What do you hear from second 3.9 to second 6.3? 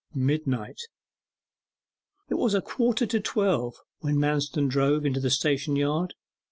when Manston drove into the station yard.